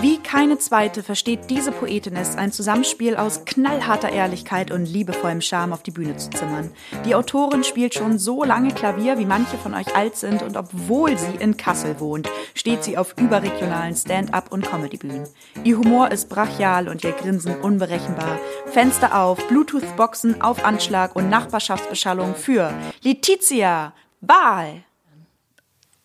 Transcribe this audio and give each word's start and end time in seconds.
Wie 0.00 0.18
keine 0.18 0.58
zweite 0.58 1.02
versteht 1.02 1.50
diese 1.50 1.72
Poetin 1.72 2.14
es, 2.14 2.36
ein 2.36 2.52
Zusammenspiel 2.52 3.16
aus 3.16 3.44
knallharter 3.44 4.10
Ehrlichkeit 4.10 4.70
und 4.70 4.86
liebevollem 4.86 5.40
Charme 5.40 5.72
auf 5.72 5.82
die 5.82 5.90
Bühne 5.90 6.16
zu 6.16 6.30
zimmern. 6.30 6.70
Die 7.04 7.16
Autorin 7.16 7.64
spielt 7.64 7.94
schon 7.94 8.16
so 8.16 8.44
lange 8.44 8.72
Klavier, 8.72 9.18
wie 9.18 9.26
manche 9.26 9.58
von 9.58 9.74
euch 9.74 9.96
alt 9.96 10.14
sind 10.14 10.42
und 10.42 10.56
obwohl 10.56 11.18
sie 11.18 11.34
in 11.40 11.56
Kassel 11.56 11.98
wohnt, 11.98 12.30
steht 12.54 12.84
sie 12.84 12.96
auf 12.96 13.16
überregionalen 13.18 13.96
Stand-up- 13.96 14.52
und 14.52 14.64
Comedy-Bühnen. 14.64 15.26
Ihr 15.64 15.78
Humor 15.78 16.12
ist 16.12 16.28
brachial 16.28 16.88
und 16.88 17.02
ihr 17.02 17.12
Grinsen 17.12 17.56
unberechenbar. 17.60 18.38
Fenster 18.66 19.20
auf, 19.20 19.48
Bluetooth-Boxen 19.48 20.40
auf 20.40 20.64
Anschlag 20.64 21.16
und 21.16 21.28
Nachbarschaftsbeschallung 21.28 22.36
für 22.36 22.72
Letizia 23.02 23.92
Wahl. 24.20 24.84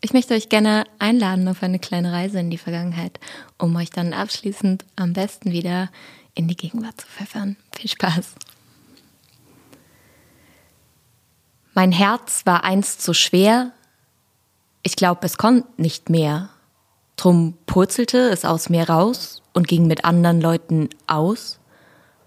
Ich 0.05 0.11
möchte 0.11 0.33
euch 0.33 0.49
gerne 0.49 0.83
einladen 0.99 1.47
auf 1.47 1.63
eine 1.63 1.79
kleine 1.79 2.11
Reise 2.11 2.37
in 2.37 2.49
die 2.49 2.57
Vergangenheit, 2.57 3.21
um 3.57 3.73
euch 3.77 3.89
dann 3.89 4.11
abschließend 4.11 4.83
am 4.97 5.13
besten 5.13 5.53
wieder 5.53 5.89
in 6.35 6.49
die 6.49 6.57
Gegenwart 6.57 6.99
zu 6.99 7.07
pfeffern. 7.07 7.55
Viel 7.73 7.89
Spaß. 7.89 8.35
Mein 11.73 11.93
Herz 11.93 12.45
war 12.45 12.65
einst 12.65 13.01
so 13.01 13.13
schwer, 13.13 13.71
ich 14.81 14.97
glaub, 14.97 15.23
es 15.23 15.37
konnte 15.37 15.69
nicht 15.77 16.09
mehr. 16.09 16.49
Drum 17.15 17.53
purzelte 17.65 18.29
es 18.29 18.43
aus 18.43 18.67
mir 18.67 18.89
raus 18.89 19.41
und 19.53 19.69
ging 19.69 19.87
mit 19.87 20.03
anderen 20.03 20.41
Leuten 20.41 20.89
aus. 21.07 21.61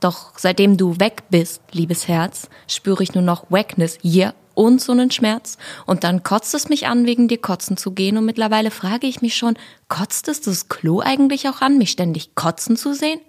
Doch 0.01 0.33
seitdem 0.39 0.79
du 0.79 0.99
weg 0.99 1.25
bist, 1.29 1.61
liebes 1.73 2.09
Herz, 2.09 2.49
spüre 2.69 3.03
ich 3.03 3.13
nur 3.13 3.23
noch 3.23 3.51
Wackness 3.51 3.99
hier 4.01 4.35
und 4.57 4.81
so 4.81 4.91
einen 4.93 5.13
Schmerz. 5.13 5.59
Und 5.85 6.03
dann 6.03 6.25
kotzt 6.25 6.55
es 6.55 6.69
mich 6.69 6.89
an, 6.89 7.07
wegen 7.07 7.29
dir 7.29 7.39
kotzen 7.39 7.77
zu 7.77 7.93
gehen. 7.93 8.17
Und 8.17 8.25
mittlerweile 8.25 8.73
frage 8.73 9.07
ich 9.07 9.23
mich 9.23 9.37
schon, 9.37 9.57
kotzt 9.89 10.27
es 10.29 10.41
das 10.41 10.69
Klo 10.69 11.01
eigentlich 11.01 11.49
auch 11.49 11.61
an, 11.61 11.79
mich 11.79 11.93
ständig 11.93 12.35
kotzen 12.35 12.77
zu 12.77 12.95
sehen? 12.95 13.21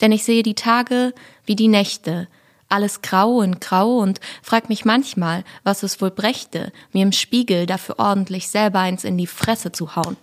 Denn 0.00 0.12
ich 0.12 0.24
sehe 0.24 0.42
die 0.42 0.54
Tage 0.54 1.14
wie 1.44 1.56
die 1.56 1.68
Nächte, 1.68 2.26
alles 2.68 3.02
grau 3.02 3.36
und 3.36 3.60
grau 3.60 3.98
und 3.98 4.20
frag 4.42 4.68
mich 4.68 4.84
manchmal, 4.84 5.44
was 5.62 5.82
es 5.82 6.00
wohl 6.00 6.10
brächte, 6.10 6.72
mir 6.92 7.02
im 7.02 7.12
Spiegel 7.12 7.66
dafür 7.66 7.98
ordentlich 7.98 8.48
selber 8.48 8.80
eins 8.80 9.04
in 9.04 9.16
die 9.16 9.28
Fresse 9.28 9.72
zu 9.72 9.94
hauen. 9.94 10.16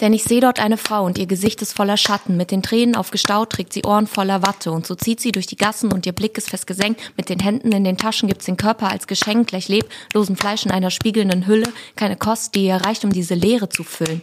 Denn 0.00 0.12
ich 0.12 0.22
sehe 0.22 0.40
dort 0.40 0.60
eine 0.60 0.76
Frau 0.76 1.04
und 1.04 1.18
ihr 1.18 1.26
Gesicht 1.26 1.60
ist 1.60 1.72
voller 1.72 1.96
Schatten. 1.96 2.36
Mit 2.36 2.52
den 2.52 2.62
Tränen 2.62 2.94
aufgestaut 2.94 3.50
trägt 3.50 3.72
sie 3.72 3.84
Ohren 3.84 4.06
voller 4.06 4.46
Watte. 4.46 4.70
Und 4.70 4.86
so 4.86 4.94
zieht 4.94 5.20
sie 5.20 5.32
durch 5.32 5.46
die 5.46 5.56
Gassen 5.56 5.92
und 5.92 6.06
ihr 6.06 6.12
Blick 6.12 6.38
ist 6.38 6.50
fest 6.50 6.68
gesenkt. 6.68 7.00
Mit 7.16 7.28
den 7.28 7.40
Händen 7.40 7.72
in 7.72 7.82
den 7.82 7.96
Taschen 7.96 8.28
gibt's 8.28 8.44
den 8.44 8.56
Körper 8.56 8.90
als 8.90 9.08
Geschenk, 9.08 9.48
gleich 9.48 9.68
leblosen 9.68 10.36
Fleisch 10.36 10.64
in 10.64 10.70
einer 10.70 10.90
spiegelnden 10.90 11.46
Hülle. 11.46 11.72
Keine 11.96 12.16
Kost, 12.16 12.54
die 12.54 12.66
ihr 12.66 12.76
reicht, 12.76 13.04
um 13.04 13.12
diese 13.12 13.34
Leere 13.34 13.68
zu 13.68 13.82
füllen. 13.82 14.22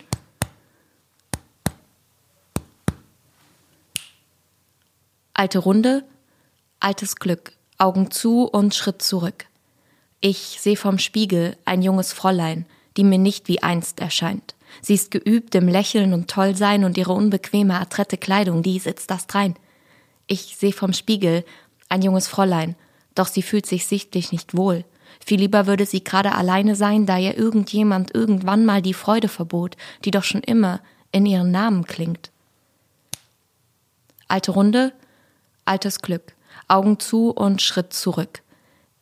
Alte 5.33 5.59
Runde, 5.59 6.05
altes 6.79 7.17
Glück, 7.17 7.51
Augen 7.77 8.11
zu 8.11 8.45
und 8.45 8.73
Schritt 8.73 9.01
zurück. 9.01 9.47
Ich 10.21 10.57
seh 10.61 10.77
vom 10.77 10.97
Spiegel 10.99 11.57
ein 11.65 11.81
junges 11.81 12.13
Fräulein, 12.13 12.65
die 12.95 13.03
mir 13.03 13.19
nicht 13.19 13.49
wie 13.49 13.61
einst 13.61 13.99
erscheint. 13.99 14.54
Sie 14.81 14.93
ist 14.93 15.11
geübt 15.11 15.55
im 15.55 15.67
Lächeln 15.67 16.13
und 16.13 16.29
Tollsein 16.29 16.83
und 16.83 16.97
ihre 16.97 17.13
unbequeme, 17.13 17.79
adrette 17.79 18.17
Kleidung, 18.17 18.63
die 18.63 18.79
sitzt 18.79 19.09
das 19.11 19.27
drein. 19.27 19.55
Ich 20.27 20.55
seh 20.57 20.71
vom 20.71 20.93
Spiegel 20.93 21.45
ein 21.89 22.01
junges 22.01 22.27
Fräulein, 22.27 22.75
doch 23.13 23.27
sie 23.27 23.41
fühlt 23.41 23.65
sich 23.65 23.85
sichtlich 23.85 24.31
nicht 24.31 24.55
wohl. 24.55 24.83
Viel 25.25 25.39
lieber 25.39 25.65
würde 25.65 25.85
sie 25.85 26.03
gerade 26.03 26.33
alleine 26.33 26.75
sein, 26.75 27.05
da 27.05 27.17
ihr 27.17 27.37
irgendjemand 27.37 28.13
irgendwann 28.13 28.65
mal 28.65 28.81
die 28.81 28.93
Freude 28.93 29.27
verbot, 29.27 29.77
die 30.03 30.11
doch 30.11 30.23
schon 30.23 30.41
immer 30.41 30.81
in 31.11 31.25
ihren 31.25 31.51
Namen 31.51 31.85
klingt. 31.85 32.31
Alte 34.27 34.51
Runde, 34.51 34.93
altes 35.63 36.01
Glück, 36.01 36.33
Augen 36.67 36.99
zu 36.99 37.29
und 37.29 37.61
Schritt 37.61 37.93
zurück. 37.93 38.41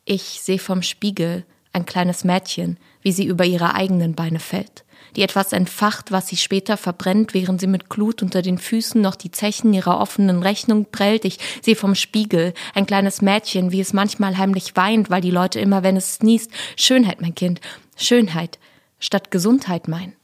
Ich 0.04 0.40
seh 0.42 0.58
vom 0.58 0.82
Spiegel 0.82 1.44
ein 1.72 1.86
kleines 1.86 2.24
Mädchen, 2.24 2.78
wie 3.02 3.12
sie 3.12 3.24
über 3.24 3.44
ihre 3.44 3.74
eigenen 3.74 4.14
Beine 4.14 4.38
fällt 4.38 4.83
die 5.16 5.22
etwas 5.22 5.52
entfacht, 5.52 6.12
was 6.12 6.28
sie 6.28 6.36
später 6.36 6.76
verbrennt, 6.76 7.34
während 7.34 7.60
sie 7.60 7.66
mit 7.66 7.88
Glut 7.88 8.22
unter 8.22 8.42
den 8.42 8.58
Füßen 8.58 9.00
noch 9.00 9.16
die 9.16 9.30
Zechen 9.30 9.72
ihrer 9.72 10.00
offenen 10.00 10.42
Rechnung 10.42 10.86
prellt. 10.90 11.24
Ich 11.24 11.38
sehe 11.62 11.76
vom 11.76 11.94
Spiegel 11.94 12.54
ein 12.74 12.86
kleines 12.86 13.22
Mädchen, 13.22 13.72
wie 13.72 13.80
es 13.80 13.92
manchmal 13.92 14.36
heimlich 14.38 14.76
weint, 14.76 15.10
weil 15.10 15.20
die 15.20 15.30
Leute 15.30 15.60
immer, 15.60 15.82
wenn 15.82 15.96
es 15.96 16.22
niest, 16.22 16.50
Schönheit, 16.76 17.20
mein 17.20 17.34
Kind, 17.34 17.60
Schönheit 17.96 18.58
statt 18.98 19.30
Gesundheit 19.30 19.88
meinen. 19.88 20.14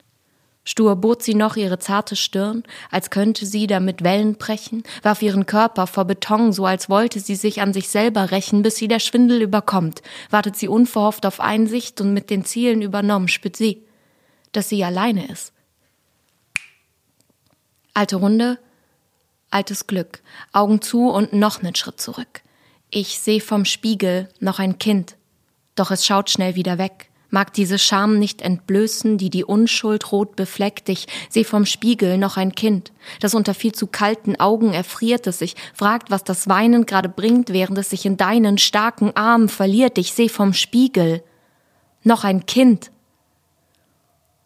Stur 0.63 0.95
bot 0.97 1.23
sie 1.23 1.35
noch 1.35 1.57
ihre 1.57 1.79
zarte 1.79 2.17
Stirn, 2.17 2.65
als 2.91 3.11
könnte 3.11 3.47
sie 3.47 3.67
damit 3.67 4.05
Wellen 4.05 4.37
brechen, 4.37 4.83
warf 5.03 5.23
ihren 5.23 5.47
Körper 5.47 5.87
vor 5.87 6.05
Beton, 6.05 6.53
so 6.53 6.67
als 6.67 6.91
wollte 6.91 7.19
sie 7.19 7.35
sich 7.35 7.63
an 7.63 7.73
sich 7.73 7.89
selber 7.89 8.31
rächen, 8.31 8.63
bis 8.63 8.77
sie 8.77 8.87
der 8.87 9.01
Schwindel 9.01 9.41
überkommt. 9.41 10.03
Wartet 10.29 10.57
sie 10.57 10.69
unverhofft 10.69 11.25
auf 11.25 11.41
Einsicht 11.41 12.01
und 12.01 12.13
mit 12.13 12.29
den 12.29 12.45
Zielen 12.45 12.83
übernommen, 12.83 13.29
spürt 13.29 13.57
sie 13.57 13.83
dass 14.53 14.69
sie 14.69 14.85
alleine 14.85 15.29
ist. 15.29 15.53
Alte 17.95 18.17
Runde, 18.17 18.59
altes 19.51 19.87
Glück, 19.87 20.23
Augen 20.53 20.81
zu 20.81 21.11
und 21.11 21.33
noch 21.33 21.63
nen 21.63 21.75
Schritt 21.75 22.01
zurück. 22.01 22.43
Ich 22.91 23.21
seh 23.21 23.41
vom 23.41 23.65
Spiegel 23.65 24.29
noch 24.41 24.59
ein 24.59 24.79
Kind, 24.79 25.17
doch 25.75 25.91
es 25.91 26.07
schaut 26.07 26.31
schnell 26.31 26.55
wieder 26.55 26.79
weg. 26.79 27.11
Mag 27.33 27.55
diese 27.55 27.79
Scham 27.79 28.19
nicht 28.19 28.43
entblößen, 28.43 29.17
die 29.17 29.31
die 29.31 29.45
Unschuld 29.45 30.11
rot 30.11 30.35
befleckt. 30.35 30.89
Ich 30.89 31.07
seh 31.29 31.45
vom 31.45 31.65
Spiegel 31.65 32.19
noch 32.19 32.37
ein 32.37 32.57
Kind, 32.57 32.91
das 33.21 33.35
unter 33.35 33.55
viel 33.55 33.73
zu 33.73 33.87
kalten 33.87 34.41
Augen 34.41 34.73
erfriert, 34.73 35.29
es 35.29 35.39
sich 35.39 35.55
fragt, 35.73 36.11
was 36.11 36.25
das 36.25 36.49
Weinen 36.49 36.87
gerade 36.87 37.09
bringt, 37.09 37.51
während 37.53 37.79
es 37.79 37.91
sich 37.91 38.05
in 38.05 38.17
deinen 38.17 38.59
starken 38.59 39.15
Armen 39.15 39.49
verliert. 39.49 39.97
Ich 39.97 40.13
seh 40.13 40.29
vom 40.29 40.53
Spiegel 40.53 41.23
noch 42.03 42.25
ein 42.25 42.47
Kind, 42.47 42.91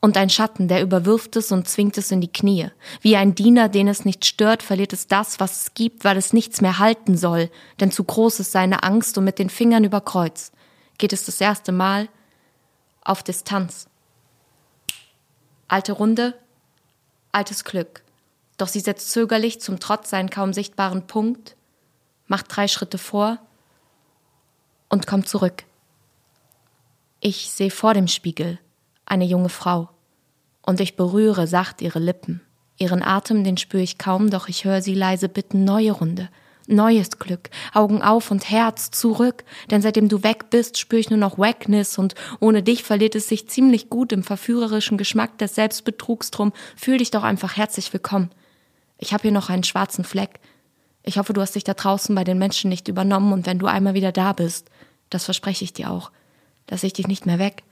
und 0.05 0.19
ein 0.19 0.29
Schatten, 0.29 0.69
der 0.69 0.83
überwirft 0.83 1.35
es 1.37 1.51
und 1.51 1.67
zwingt 1.67 1.97
es 1.97 2.11
in 2.11 2.21
die 2.21 2.31
Knie. 2.31 2.69
Wie 3.01 3.17
ein 3.17 3.35
Diener, 3.35 3.71
den 3.71 3.89
es 3.89 4.05
nicht 4.05 4.27
stört, 4.27 4.63
verliert 4.63 4.93
es 4.93 5.07
das, 5.07 5.41
was 5.41 5.63
es 5.63 5.73
gibt, 5.73 6.05
weil 6.05 6.19
es 6.19 6.35
nichts 6.35 6.61
mehr 6.61 6.79
halten 6.79 7.17
soll, 7.17 7.51
denn 7.81 7.91
zu 7.91 8.05
groß 8.05 8.41
ist 8.41 8.53
seine 8.53 8.83
Angst 8.83 9.17
und 9.17 9.25
mit 9.25 9.39
den 9.39 9.49
Fingern 9.49 9.83
über 9.83 10.03
Kreuz 10.03 10.53
geht 10.99 11.15
es 11.15 11.25
das 11.25 11.41
erste 11.41 11.73
Mal 11.73 12.11
auf 13.01 13.23
Distanz. 13.23 13.89
Alte 15.69 15.93
Runde, 15.93 16.39
altes 17.33 17.65
Glück. 17.65 18.03
Doch 18.59 18.69
sie 18.69 18.81
setzt 18.81 19.11
zögerlich 19.11 19.63
zum 19.63 19.81
Trotz 19.81 20.11
seinen 20.11 20.29
kaum 20.29 20.53
sichtbaren 20.53 21.07
Punkt, 21.07 21.57
macht 22.27 22.55
drei 22.55 22.69
Schritte 22.69 22.99
vor 22.99 23.39
und 24.91 25.07
kommt 25.07 25.31
zurück. 25.31 25.65
Ich 27.21 27.51
sehe 27.51 27.71
vor 27.71 27.95
dem 27.95 28.07
Spiegel 28.07 28.59
eine 29.07 29.25
junge 29.25 29.49
Frau 29.49 29.89
und 30.65 30.81
ich 30.81 30.97
berühre 30.97 31.47
sacht 31.47 31.83
ihre 31.83 31.99
Lippen. 31.99 32.41
Ihren 32.77 33.03
Atem, 33.03 33.45
den 33.45 33.57
spüre 33.57 33.83
ich 33.83 33.99
kaum, 33.99 34.31
doch 34.31 34.49
ich 34.49 34.65
höre 34.65 34.83
sie 34.83 34.95
leise 34.95 35.29
bitten, 35.29 35.65
neue 35.65 35.93
Runde, 35.93 36.29
neues 36.67 37.19
Glück, 37.19 37.51
Augen 37.73 38.03
auf 38.03 38.31
und 38.31 38.51
Herz 38.51 38.91
zurück, 38.91 39.45
denn 39.71 39.83
seitdem 39.83 40.09
du 40.09 40.23
weg 40.25 40.51
bist, 40.51 40.79
spüre 40.79 40.99
ich 40.99 41.11
nur 41.11 41.19
noch 41.19 41.39
Wackness 41.39 41.99
und 41.99 42.15
ohne 42.41 42.63
dich 42.63 42.83
verliert 42.83 43.15
es 43.15 43.29
sich 43.29 43.49
ziemlich 43.49 43.91
gut 43.91 44.13
im 44.13 44.25
verführerischen 44.25 44.99
Geschmack 44.99 45.39
des 45.39 45.55
Selbstbetrugs 45.55 46.31
drum, 46.31 46.53
fühl 46.77 46.99
dich 46.99 47.11
doch 47.11 47.23
einfach 47.23 47.57
herzlich 47.57 47.93
willkommen. 47.93 48.31
Ich 48.99 49.13
habe 49.13 49.23
hier 49.23 49.33
noch 49.33 49.51
einen 49.51 49.65
schwarzen 49.65 50.05
Fleck. 50.05 50.41
Ich 51.05 51.19
hoffe, 51.19 51.33
du 51.33 51.43
hast 51.43 51.55
dich 51.55 51.65
da 51.65 51.75
draußen 51.75 52.15
bei 52.15 52.25
den 52.25 52.39
Menschen 52.39 52.71
nicht 52.71 52.89
übernommen 52.89 53.33
und 53.33 53.47
wenn 53.47 53.59
du 53.59 53.67
einmal 53.67 53.95
wieder 53.95 54.11
da 54.11 54.33
bist, 54.33 54.71
das 55.11 55.27
verspreche 55.27 55.65
ich 55.65 55.75
dir 55.75 55.91
auch, 55.91 56.11
dass 56.67 56.83
ich 56.83 56.95
dich 56.95 57.07
nicht 57.07 57.27
mehr 57.27 57.39
weg, 57.39 57.63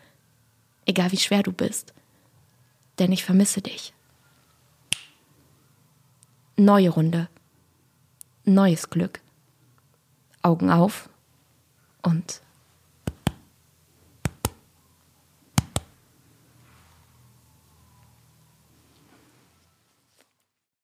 egal 0.84 1.10
wie 1.10 1.16
schwer 1.16 1.42
du 1.42 1.52
bist 1.52 1.94
denn 2.98 3.12
ich 3.12 3.24
vermisse 3.24 3.62
dich. 3.62 3.92
Neue 6.56 6.90
Runde. 6.90 7.28
Neues 8.44 8.90
Glück. 8.90 9.20
Augen 10.42 10.70
auf 10.70 11.08
und 12.02 12.42